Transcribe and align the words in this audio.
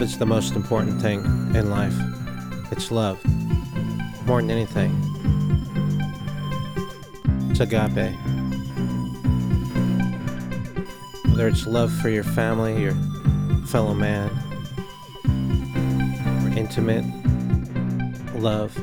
Is 0.00 0.16
the 0.16 0.24
most 0.24 0.56
important 0.56 1.02
thing 1.02 1.20
in 1.54 1.68
life. 1.68 1.94
It's 2.72 2.90
love. 2.90 3.22
More 4.24 4.40
than 4.40 4.50
anything. 4.50 4.90
It's 7.50 7.60
agape. 7.60 8.16
Whether 11.26 11.48
it's 11.48 11.66
love 11.66 11.92
for 11.92 12.08
your 12.08 12.24
family, 12.24 12.80
your 12.80 12.94
fellow 13.66 13.92
man, 13.92 14.30
or 15.26 16.58
intimate 16.58 17.04
love 18.36 18.74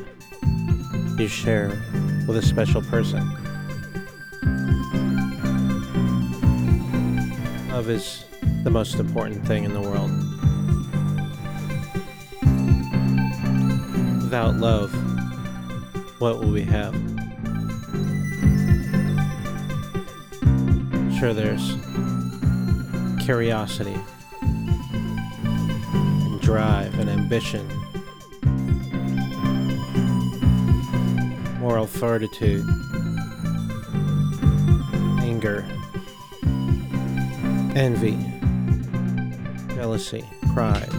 you 1.18 1.26
share 1.26 1.70
with 2.28 2.36
a 2.36 2.42
special 2.42 2.80
person. 2.82 3.28
Love 7.72 7.90
is 7.90 8.24
the 8.62 8.70
most 8.70 8.94
important 8.94 9.44
thing 9.48 9.64
in 9.64 9.74
the 9.74 9.80
world. 9.80 10.27
Without 14.28 14.56
love, 14.56 14.92
what 16.18 16.38
will 16.38 16.50
we 16.50 16.60
have? 16.60 16.92
Sure, 21.18 21.32
there's 21.32 21.78
curiosity, 23.24 23.96
and 24.42 26.40
drive, 26.42 26.98
and 26.98 27.08
ambition, 27.08 27.66
moral 31.58 31.86
fortitude, 31.86 32.68
anger, 35.22 35.64
envy, 37.74 38.18
jealousy, 39.74 40.22
pride, 40.52 40.92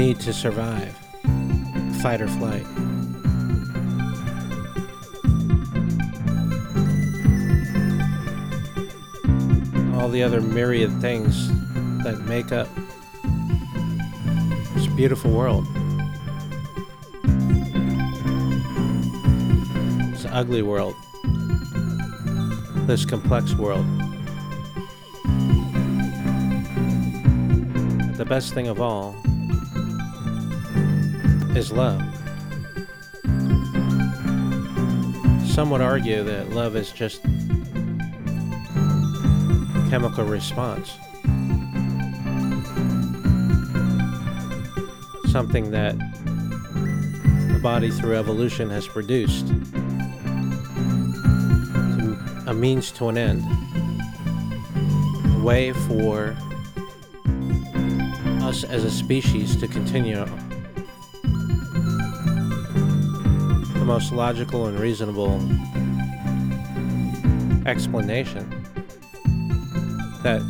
need 0.00 0.18
to 0.18 0.32
survive, 0.32 0.96
fight 2.00 2.22
or 2.22 2.28
flight. 2.28 2.64
All 9.94 10.08
the 10.08 10.22
other 10.22 10.40
myriad 10.40 10.90
things 11.02 11.48
that 12.02 12.18
make 12.26 12.50
up 12.50 12.66
this 14.74 14.86
beautiful 14.86 15.32
world. 15.32 15.66
This 20.12 20.24
ugly 20.30 20.62
world. 20.62 20.94
This 22.86 23.04
complex 23.04 23.52
world. 23.52 23.84
The 28.16 28.24
best 28.26 28.54
thing 28.54 28.68
of 28.68 28.80
all 28.80 29.14
is 31.56 31.72
love. 31.72 32.00
Some 35.48 35.70
would 35.70 35.80
argue 35.80 36.22
that 36.22 36.50
love 36.50 36.76
is 36.76 36.92
just 36.92 37.22
chemical 39.90 40.24
response. 40.24 40.96
Something 45.30 45.72
that 45.72 45.98
the 47.52 47.60
body 47.62 47.90
through 47.90 48.14
evolution 48.14 48.70
has 48.70 48.86
produced. 48.86 49.50
A 52.46 52.54
means 52.54 52.92
to 52.92 53.08
an 53.08 53.18
end. 53.18 53.42
A 55.36 55.42
way 55.42 55.72
for 55.72 56.36
us 58.42 58.64
as 58.64 58.84
a 58.84 58.90
species 58.90 59.56
to 59.56 59.66
continue 59.68 60.24
most 63.90 64.12
logical 64.12 64.66
and 64.66 64.78
reasonable 64.78 65.34
explanation 67.66 68.48
that 70.22 70.40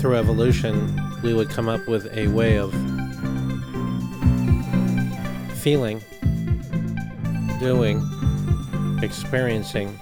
through 0.00 0.16
evolution 0.16 0.98
we 1.22 1.34
would 1.34 1.50
come 1.50 1.68
up 1.68 1.86
with 1.86 2.06
a 2.16 2.28
way 2.28 2.56
of 2.56 2.72
feeling, 5.60 6.02
doing, 7.60 8.00
experiencing 9.02 9.94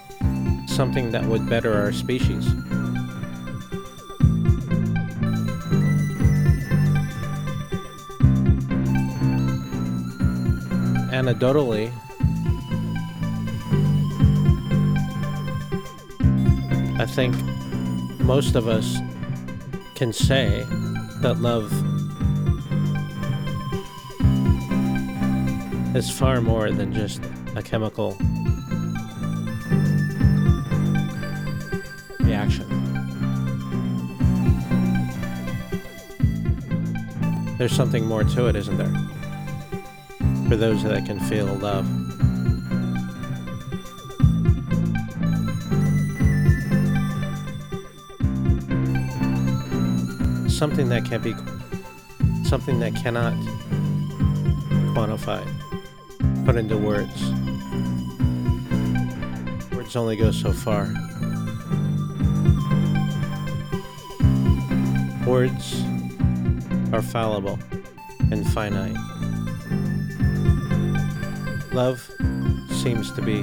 something 0.68 1.10
that 1.10 1.24
would 1.24 1.44
better 1.50 1.74
our 1.74 1.90
species. 1.90 2.46
Anecdotally, 11.10 11.92
I 16.98 17.04
think 17.04 17.34
most 18.20 18.54
of 18.54 18.68
us 18.68 18.96
can 19.94 20.12
say 20.12 20.64
that 21.20 21.38
love 21.40 21.70
is 25.94 26.10
far 26.10 26.40
more 26.40 26.70
than 26.70 26.92
just 26.92 27.20
a 27.54 27.62
chemical 27.62 28.16
reaction. 32.20 32.66
There's 37.58 37.72
something 37.72 38.06
more 38.06 38.24
to 38.24 38.46
it, 38.46 38.56
isn't 38.56 38.76
there? 38.78 38.92
For 40.48 40.56
those 40.56 40.82
that 40.82 41.06
can 41.06 41.20
feel 41.20 41.46
love. 41.46 41.86
Something 50.56 50.88
that 50.88 51.04
can 51.04 51.20
be 51.20 51.34
something 52.48 52.80
that 52.80 52.94
cannot 52.96 53.34
quantify 54.94 55.44
put 56.46 56.56
into 56.56 56.78
words. 56.78 57.30
Words 59.72 59.96
only 59.96 60.16
go 60.16 60.30
so 60.30 60.52
far. 60.52 60.86
Words 65.26 65.82
are 66.94 67.02
fallible 67.02 67.58
and 68.30 68.46
finite. 68.52 68.96
Love 71.74 72.10
seems 72.70 73.12
to 73.12 73.20
be 73.20 73.42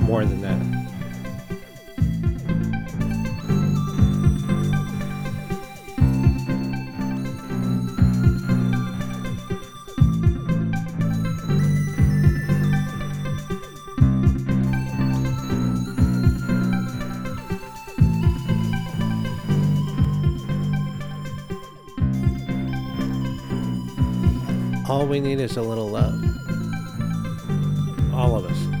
more 0.00 0.24
than 0.24 0.40
that 0.40 0.83
All 24.86 25.06
we 25.06 25.18
need 25.18 25.40
is 25.40 25.56
a 25.56 25.62
little 25.62 25.88
love. 25.88 26.22
All 28.12 28.36
of 28.36 28.44
us. 28.44 28.73